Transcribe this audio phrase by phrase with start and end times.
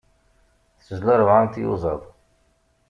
[0.85, 2.01] Tezla ṛebɛa n tyuẓaḍ.